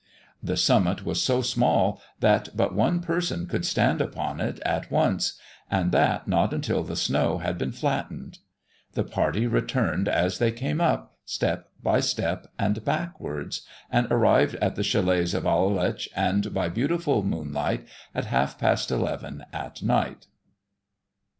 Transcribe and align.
The 0.41 0.57
summit 0.57 1.05
was 1.05 1.21
so 1.21 1.43
small 1.43 2.01
that 2.21 2.49
but 2.57 2.73
one 2.73 3.01
person 3.01 3.45
could 3.45 3.67
stand 3.67 4.01
upon 4.01 4.39
it 4.41 4.59
at 4.61 4.89
once, 4.89 5.39
and 5.69 5.91
that 5.91 6.27
not 6.27 6.55
until 6.55 6.81
the 6.81 6.95
snow 6.95 7.37
had 7.37 7.59
been 7.59 7.71
flattened. 7.71 8.39
The 8.93 9.03
party 9.03 9.45
returned 9.45 10.07
as 10.09 10.39
they 10.39 10.51
came 10.51 10.81
up, 10.81 11.17
step 11.23 11.69
by 11.83 11.99
step, 11.99 12.47
and 12.57 12.83
backwards, 12.83 13.61
and 13.91 14.07
arrived 14.09 14.55
at 14.55 14.75
the 14.75 14.81
chalets 14.81 15.35
of 15.35 15.45
Aletsch, 15.45 16.09
and 16.15 16.51
by 16.51 16.67
beautiful 16.67 17.21
moonlight, 17.21 17.87
at 18.15 18.25
half 18.25 18.57
past 18.57 18.89
eleven 18.89 19.45
at 19.53 19.83
night. 19.83 20.25